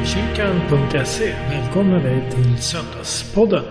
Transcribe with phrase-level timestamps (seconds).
[0.00, 3.64] Pingstkyrkan.se välkomnar dig till Söndagspodden.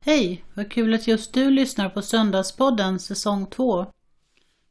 [0.00, 0.44] Hej!
[0.54, 3.86] Vad kul att just du lyssnar på Söndagspodden säsong 2.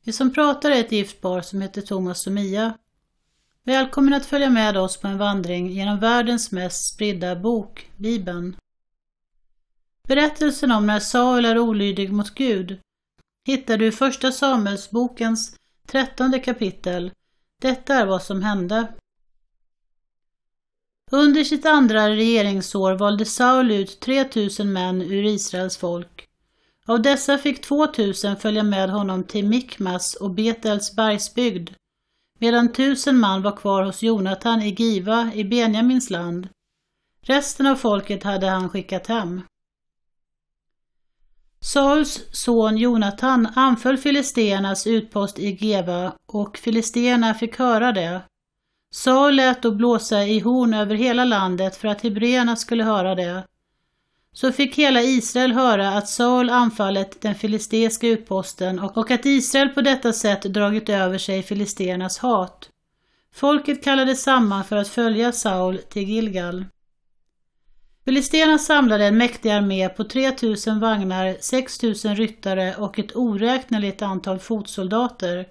[0.06, 2.78] Vi som pratar är ett gift par som heter Thomas och Mia.
[3.64, 8.56] Välkommen att följa med oss på en vandring genom världens mest spridda bok, Bibeln.
[10.08, 12.80] Berättelsen om när Saul är olydig mot Gud
[13.46, 15.56] hittar du i Första Samuelsbokens
[15.88, 17.12] trettonde kapitel.
[17.62, 18.88] Detta är vad som hände.
[21.14, 26.28] Under sitt andra regeringsår valde Saul ut 3000 män ur Israels folk.
[26.88, 31.70] Av dessa fick 2000 följa med honom till Mikmas och Betels bergsbygd,
[32.40, 36.48] medan tusen man var kvar hos Jonatan i Giva i Benjamins land.
[37.22, 39.42] Resten av folket hade han skickat hem.
[41.62, 48.22] Sauls son Jonatan anföll filisteernas utpost i Geva och filisteerna fick höra det.
[48.94, 53.44] Saul lät då blåsa i horn över hela landet för att hebreerna skulle höra det.
[54.34, 59.82] Så fick hela Israel höra att Saul anfallit den filisteiska utposten och att Israel på
[59.82, 62.70] detta sätt dragit över sig filisternas hat.
[63.34, 66.66] Folket kallades samman för att följa Saul till Gilgal.
[68.06, 75.48] Filisterna samlade en mäktig armé på 3000 vagnar, 6000 ryttare och ett oräkneligt antal fotsoldater,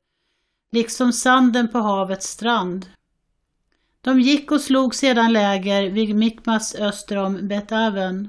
[0.72, 2.86] liksom sanden på havets strand.
[4.00, 8.28] De gick och slog sedan läger vid Mikmas öster om Bet-Aven.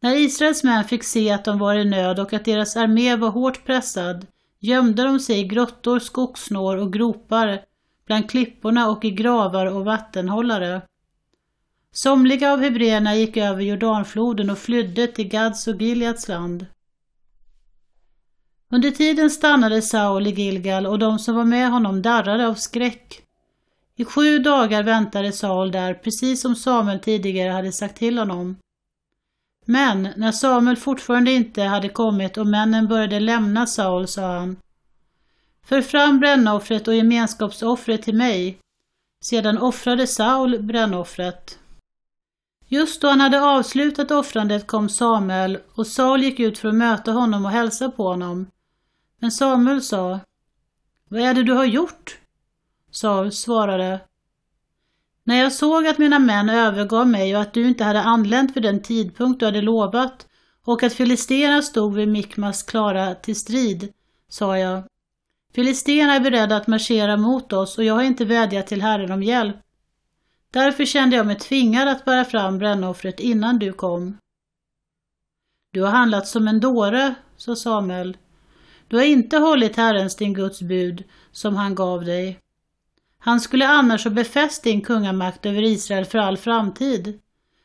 [0.00, 3.30] När Israels män fick se att de var i nöd och att deras armé var
[3.30, 4.26] hårt pressad
[4.60, 7.60] gömde de sig i grottor, skogssnår och gropar
[8.06, 10.82] bland klipporna och i gravar och vattenhållare.
[11.92, 16.66] Somliga av hebreerna gick över Jordanfloden och flydde till Gads och Gileads land.
[18.70, 23.23] Under tiden stannade Saul i Gilgal och de som var med honom darrade av skräck.
[23.96, 28.56] I sju dagar väntade Saul där, precis som Samuel tidigare hade sagt till honom.
[29.64, 34.56] Men när Samuel fortfarande inte hade kommit och männen började lämna Saul sa han
[35.66, 38.58] För fram brännoffret och gemenskapsoffret till mig.
[39.24, 41.58] Sedan offrade Saul brännoffret.
[42.68, 47.12] Just då han hade avslutat offrandet kom Samuel och Saul gick ut för att möta
[47.12, 48.46] honom och hälsa på honom.
[49.20, 50.20] Men Samuel sa
[51.08, 52.18] Vad är det du har gjort?
[52.94, 54.00] Saul svarade
[55.24, 58.62] När jag såg att mina män övergav mig och att du inte hade anlänt vid
[58.62, 60.26] den tidpunkt du hade lovat
[60.64, 63.92] och att filisterna stod vid Mikmas klara till strid,
[64.28, 64.82] sa jag
[65.54, 69.22] Filisterna är beredda att marschera mot oss och jag har inte vädjat till Herren om
[69.22, 69.56] hjälp.
[70.50, 74.18] Därför kände jag mig tvingad att bära fram brännoffret innan du kom.
[75.70, 78.16] Du har handlat som en dåre, sa Samuel.
[78.88, 82.43] Du har inte hållit Herrens, din Guds bud, som han gav dig.
[83.24, 87.20] Han skulle annars ha befäst din kungamakt över Israel för all framtid.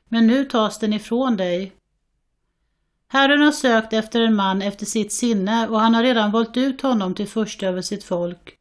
[0.09, 1.73] Men nu tas den ifrån dig.
[3.07, 6.81] Herren har sökt efter en man efter sitt sinne och han har redan valt ut
[6.81, 8.55] honom till första över sitt folk,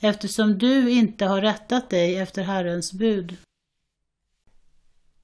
[0.00, 3.36] eftersom du inte har rättat dig efter Herrens bud.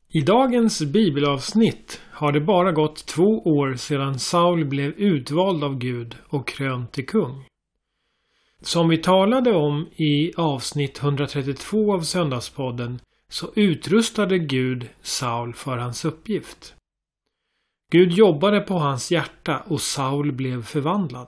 [0.09, 6.17] I dagens bibelavsnitt har det bara gått två år sedan Saul blev utvald av Gud
[6.29, 7.45] och krönt till kung.
[8.63, 16.05] Som vi talade om i avsnitt 132 av Söndagspodden så utrustade Gud Saul för hans
[16.05, 16.75] uppgift.
[17.93, 21.27] Gud jobbade på hans hjärta och Saul blev förvandlad.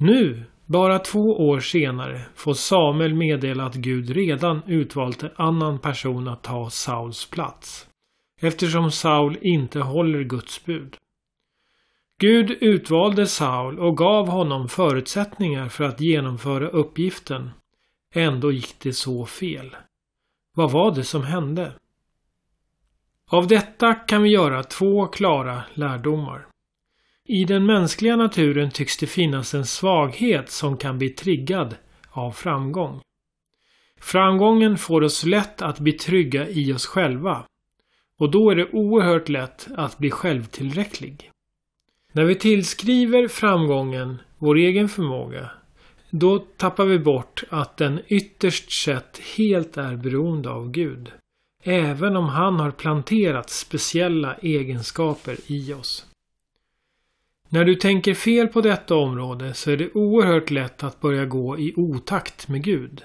[0.00, 6.28] Nu, bara två år senare, får Samuel meddela att Gud redan utvalt en annan person
[6.28, 7.88] att ta Sauls plats.
[8.40, 10.96] Eftersom Saul inte håller Guds bud.
[12.22, 17.50] Gud utvalde Saul och gav honom förutsättningar för att genomföra uppgiften.
[18.14, 19.76] Ändå gick det så fel.
[20.54, 21.72] Vad var det som hände?
[23.30, 26.46] Av detta kan vi göra två klara lärdomar.
[27.24, 31.76] I den mänskliga naturen tycks det finnas en svaghet som kan bli triggad
[32.10, 33.00] av framgång.
[34.00, 37.44] Framgången får oss lätt att bli trygga i oss själva.
[38.18, 41.31] Och då är det oerhört lätt att bli självtillräcklig.
[42.12, 45.50] När vi tillskriver framgången vår egen förmåga,
[46.10, 51.12] då tappar vi bort att den ytterst sett helt är beroende av Gud.
[51.62, 56.06] Även om han har planterat speciella egenskaper i oss.
[57.48, 61.58] När du tänker fel på detta område så är det oerhört lätt att börja gå
[61.58, 63.02] i otakt med Gud.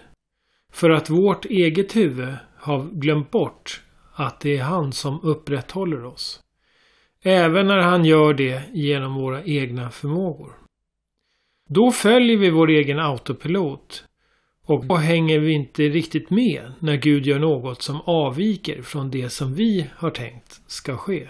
[0.72, 3.82] För att vårt eget huvud har glömt bort
[4.14, 6.40] att det är han som upprätthåller oss.
[7.22, 10.54] Även när han gör det genom våra egna förmågor.
[11.70, 14.04] Då följer vi vår egen autopilot
[14.66, 19.30] Och då hänger vi inte riktigt med när Gud gör något som avviker från det
[19.30, 21.30] som vi har tänkt ska ske.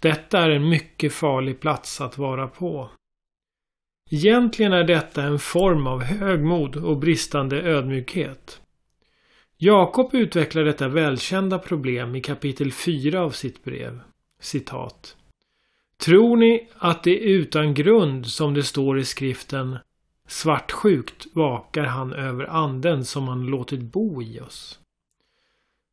[0.00, 2.90] Detta är en mycket farlig plats att vara på.
[4.10, 8.60] Egentligen är detta en form av högmod och bristande ödmjukhet.
[9.56, 14.00] Jakob utvecklar detta välkända problem i kapitel 4 av sitt brev.
[14.40, 15.16] Citat.
[16.04, 19.78] Tror ni att det är utan grund som det står i skriften
[20.28, 24.80] Svartsjukt vakar han över anden som han låtit bo i oss.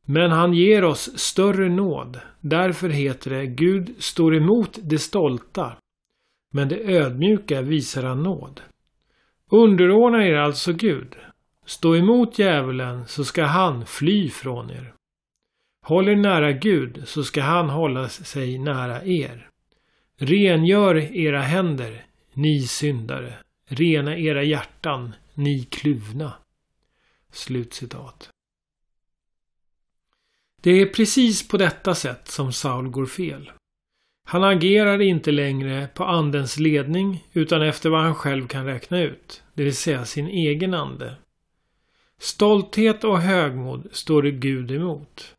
[0.06, 2.20] Men han ger oss större nåd.
[2.40, 5.76] Därför heter det Gud står emot det stolta.
[6.52, 8.60] Men det ödmjuka visar han nåd.
[9.50, 11.16] Underordna er alltså Gud.
[11.66, 14.94] Stå emot djävulen så ska han fly från er.
[15.86, 19.50] Håll er nära Gud så ska han hålla sig nära er.
[20.16, 23.34] Rengör era händer, ni syndare.
[23.68, 26.32] Rena era hjärtan, ni kluvna.
[27.32, 28.30] Slutcitat.
[30.62, 33.52] Det är precis på detta sätt som Saul går fel.
[34.26, 39.42] Han agerar inte längre på andens ledning utan efter vad han själv kan räkna ut,
[39.54, 41.14] det vill säga sin egen ande.
[42.18, 45.34] Stolthet och högmod står det Gud emot.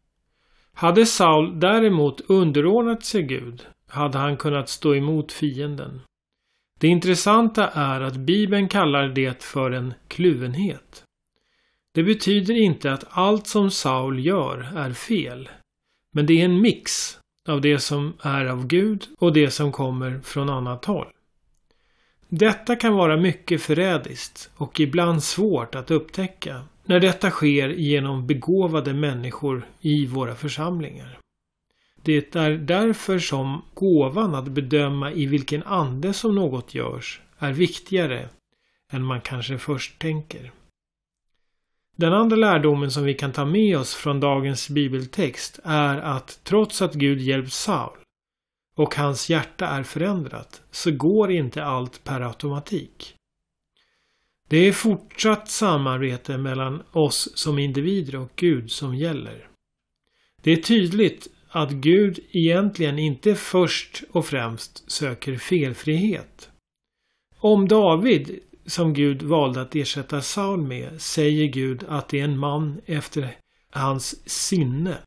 [0.78, 6.02] Hade Saul däremot underordnat sig Gud hade han kunnat stå emot fienden.
[6.80, 11.04] Det intressanta är att Bibeln kallar det för en kluvenhet.
[11.94, 15.50] Det betyder inte att allt som Saul gör är fel.
[16.14, 20.20] Men det är en mix av det som är av Gud och det som kommer
[20.20, 21.08] från annat håll.
[22.30, 28.94] Detta kan vara mycket förrädiskt och ibland svårt att upptäcka när detta sker genom begåvade
[28.94, 31.20] människor i våra församlingar.
[32.04, 38.30] Det är därför som gåvan att bedöma i vilken ande som något görs är viktigare
[38.92, 40.52] än man kanske först tänker.
[41.98, 46.82] Den andra lärdomen som vi kan ta med oss från dagens bibeltext är att trots
[46.82, 48.05] att Gud hjälpt Saul
[48.76, 53.16] och hans hjärta är förändrat så går inte allt per automatik.
[54.50, 59.48] Det är fortsatt samarbete mellan oss som individer och Gud som gäller.
[60.42, 66.50] Det är tydligt att Gud egentligen inte först och främst söker felfrihet.
[67.40, 72.38] Om David, som Gud valde att ersätta Saul med, säger Gud att det är en
[72.38, 73.38] man efter
[73.70, 74.98] hans sinne.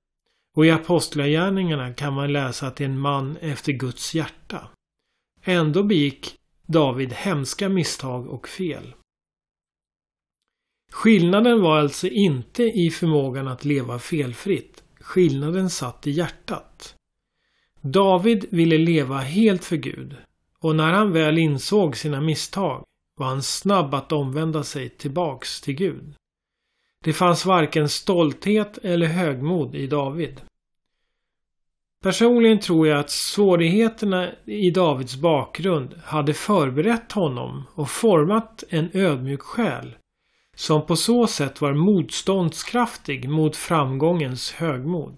[0.59, 4.69] Och i Apostlagärningarna kan man läsa att det är en man efter Guds hjärta.
[5.43, 6.35] Ändå begick
[6.67, 8.95] David hemska misstag och fel.
[10.93, 14.83] Skillnaden var alltså inte i förmågan att leva felfritt.
[15.01, 16.95] Skillnaden satt i hjärtat.
[17.81, 20.17] David ville leva helt för Gud
[20.59, 22.85] och när han väl insåg sina misstag
[23.19, 26.15] var han snabb att omvända sig tillbaks till Gud.
[27.05, 30.41] Det fanns varken stolthet eller högmod i David.
[32.03, 39.43] Personligen tror jag att svårigheterna i Davids bakgrund hade förberett honom och format en ödmjuk
[39.43, 39.97] själ
[40.57, 45.17] som på så sätt var motståndskraftig mot framgångens högmod.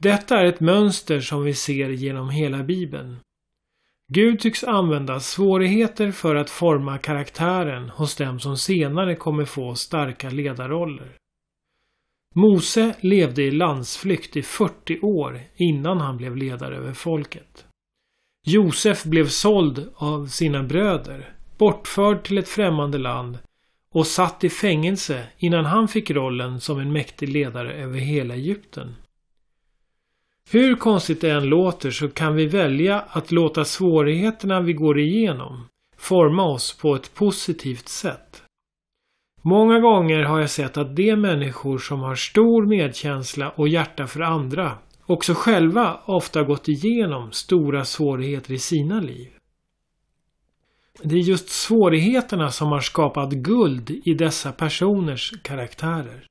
[0.00, 3.16] Detta är ett mönster som vi ser genom hela Bibeln.
[4.08, 10.30] Gud tycks använda svårigheter för att forma karaktären hos dem som senare kommer få starka
[10.30, 11.16] ledarroller.
[12.36, 17.64] Mose levde i landsflykt i 40 år innan han blev ledare över folket.
[18.46, 23.38] Josef blev såld av sina bröder, bortförd till ett främmande land
[23.92, 28.94] och satt i fängelse innan han fick rollen som en mäktig ledare över hela Egypten.
[30.50, 35.68] Hur konstigt det än låter så kan vi välja att låta svårigheterna vi går igenom
[35.96, 38.43] forma oss på ett positivt sätt.
[39.46, 44.20] Många gånger har jag sett att de människor som har stor medkänsla och hjärta för
[44.20, 49.28] andra också själva ofta gått igenom stora svårigheter i sina liv.
[51.02, 56.26] Det är just svårigheterna som har skapat guld i dessa personers karaktärer.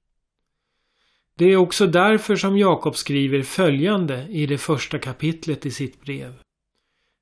[1.37, 6.33] Det är också därför som Jakob skriver följande i det första kapitlet i sitt brev.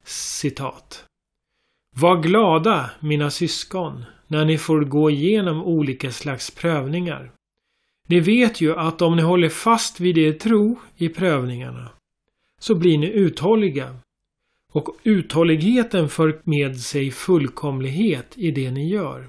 [0.03, 1.05] Citat.
[1.95, 7.31] Var glada, mina syskon, när ni får gå igenom olika slags prövningar.
[8.07, 11.89] Ni vet ju att om ni håller fast vid er tro i prövningarna
[12.59, 13.95] så blir ni uthålliga
[14.73, 19.27] och uthålligheten för med sig fullkomlighet i det ni gör.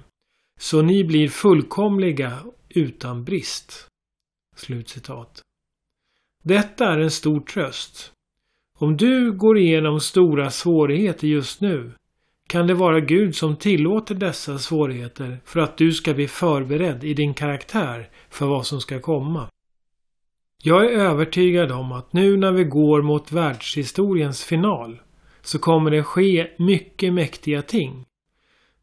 [0.61, 3.89] Så ni blir fullkomliga utan brist.
[4.57, 5.43] Slutcitat.
[6.45, 8.13] Detta är en stor tröst.
[8.79, 11.93] Om du går igenom stora svårigheter just nu
[12.49, 17.15] kan det vara Gud som tillåter dessa svårigheter för att du ska bli förberedd i
[17.15, 19.49] din karaktär för vad som ska komma.
[20.63, 25.01] Jag är övertygad om att nu när vi går mot världshistoriens final
[25.41, 28.05] så kommer det ske mycket mäktiga ting.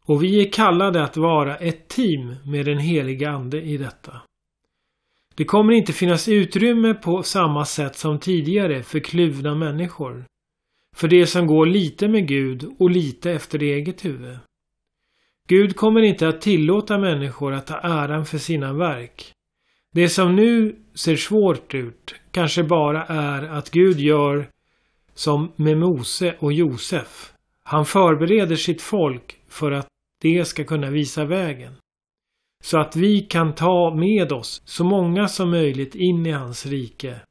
[0.05, 4.21] Och vi är kallade att vara ett team med den heliga Ande i detta.
[5.35, 10.25] Det kommer inte finnas utrymme på samma sätt som tidigare för kluvna människor.
[10.95, 14.37] För det som går lite med Gud och lite efter eget huvud.
[15.47, 19.31] Gud kommer inte att tillåta människor att ta äran för sina verk.
[19.91, 24.49] Det som nu ser svårt ut kanske bara är att Gud gör
[25.13, 27.33] som med Mose och Josef.
[27.63, 29.87] Han förbereder sitt folk för att
[30.21, 31.73] det ska kunna visa vägen.
[32.63, 37.21] Så att vi kan ta med oss så många som möjligt in i hans rike.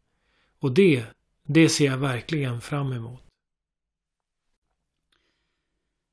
[0.60, 1.04] Och det,
[1.46, 3.27] det ser jag verkligen fram emot.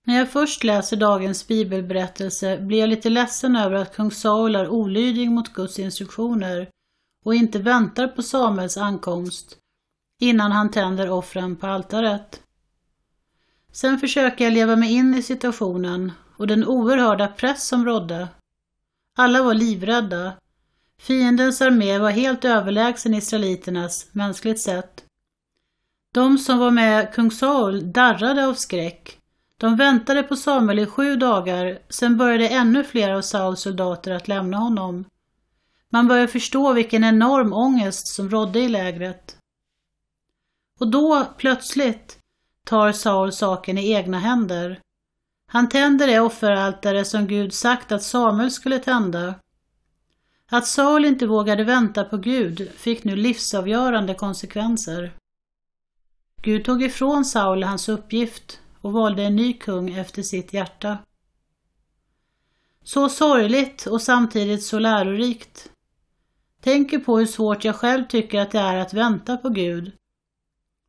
[0.08, 4.68] När jag först läser dagens bibelberättelse blir jag lite ledsen över att kung Saul är
[4.70, 6.70] olydig mot Guds instruktioner
[7.26, 9.58] och inte väntar på Samuels ankomst
[10.20, 12.42] innan han tänder offren på altaret.
[13.72, 18.28] Sen försöker jag leva mig in i situationen och den oerhörda press som rådde.
[19.18, 20.34] Alla var livrädda.
[21.00, 25.04] Fiendens armé var helt överlägsen israeliternas, mänskligt sett.
[26.14, 29.20] De som var med kung Saul darrade av skräck.
[29.58, 34.28] De väntade på Samuel i sju dagar, sen började ännu fler av Sauls soldater att
[34.28, 35.06] lämna honom.
[35.90, 39.38] Man började förstå vilken enorm ångest som rådde i lägret.
[40.80, 42.20] Och då, plötsligt,
[42.66, 44.80] tar Saul saken i egna händer.
[45.48, 49.36] Han tänder det offeraltare som Gud sagt att Samuel skulle tända.
[50.52, 55.14] Att Saul inte vågade vänta på Gud fick nu livsavgörande konsekvenser.
[56.42, 60.98] Gud tog ifrån Saul hans uppgift och valde en ny kung efter sitt hjärta.
[62.84, 65.72] Så sorgligt och samtidigt så lärorikt.
[66.62, 69.92] Tänker på hur svårt jag själv tycker att det är att vänta på Gud.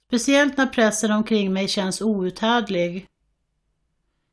[0.09, 3.07] Speciellt när pressen omkring mig känns outhärdlig.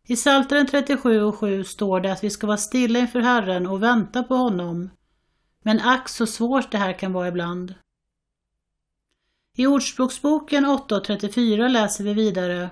[0.07, 3.83] I Psaltaren 37 och 7 står det att vi ska vara stilla inför Herren och
[3.83, 4.89] vänta på honom.
[5.61, 7.73] Men ack så svårt det här kan vara ibland.
[9.57, 12.69] I Ordspråksboken 8.34 läser vi vidare.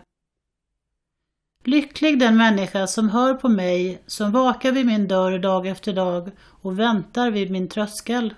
[1.63, 6.31] Lycklig den människa som hör på mig, som vakar vid min dörr dag efter dag
[6.39, 8.33] och väntar vid min tröskel.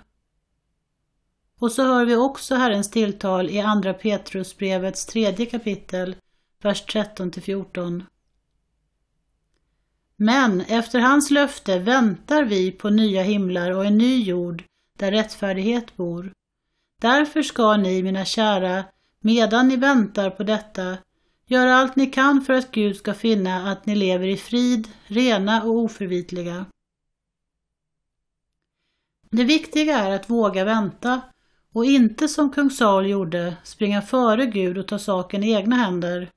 [1.60, 6.16] Och så hör vi också Herrens tilltal i Andra Petrusbrevets tredje kapitel,
[6.62, 8.04] vers 13 14.
[10.16, 14.64] Men efter hans löfte väntar vi på nya himlar och en ny jord
[14.98, 16.32] där rättfärdighet bor.
[17.00, 18.84] Därför ska ni, mina kära,
[19.20, 20.96] medan ni väntar på detta,
[21.46, 25.62] Gör allt ni kan för att Gud ska finna att ni lever i frid, rena
[25.62, 26.66] och oförvitliga.
[29.30, 31.20] Det viktiga är att våga vänta
[31.72, 36.30] och inte som kung Saul gjorde springa före Gud och ta saken i egna händer.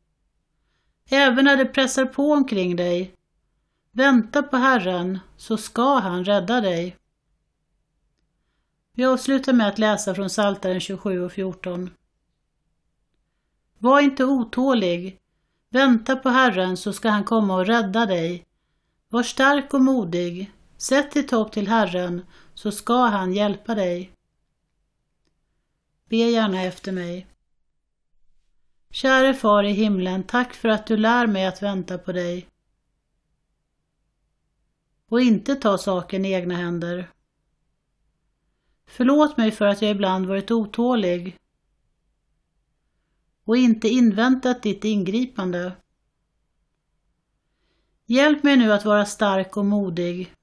[1.10, 3.14] Även när det pressar på omkring dig,
[3.92, 6.96] vänta på Herren så ska han rädda dig.
[8.94, 11.90] Vi avslutar med att läsa från Psaltaren 27 och 14.
[13.80, 15.20] Var inte otålig,
[15.70, 18.46] vänta på Herren så ska han komma och rädda dig.
[19.10, 24.12] Var stark och modig, sätt ditt hopp till Herren så ska han hjälpa dig.
[26.10, 27.28] Be gärna efter mig.
[28.92, 32.48] Käre Far i himlen, tack för att du lär mig att vänta på dig.
[35.10, 37.10] Och inte ta saken i egna händer.
[38.86, 41.38] Förlåt mig för att jag ibland varit otålig
[43.48, 45.72] och inte inväntat ditt ingripande.
[48.06, 50.34] Hjälp mig nu att vara stark och modig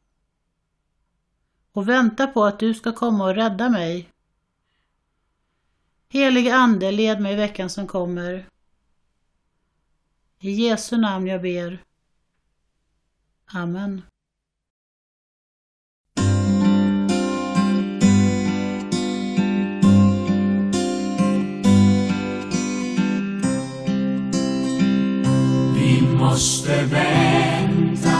[1.73, 4.09] och vänta på att du ska komma och rädda mig.
[6.09, 8.49] Helige Ande, led mig i veckan som kommer.
[10.39, 11.85] I Jesu namn jag ber.
[13.47, 14.03] Amen.
[26.25, 28.14] måste vänta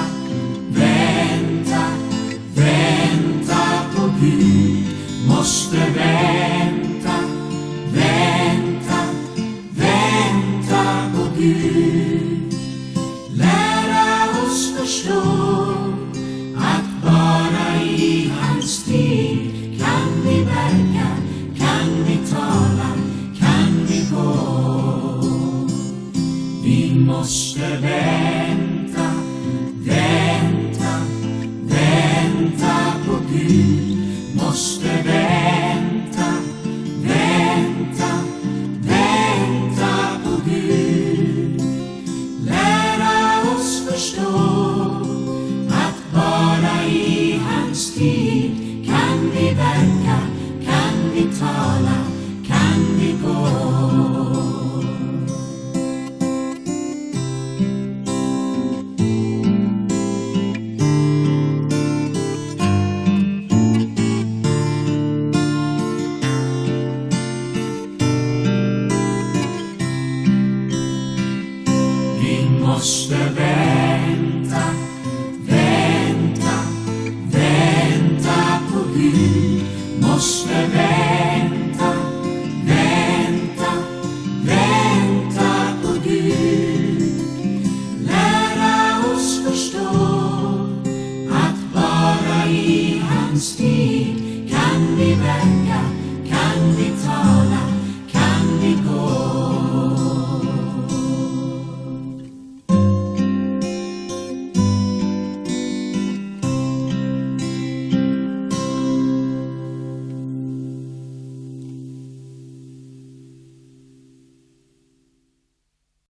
[27.05, 28.64] hemos de.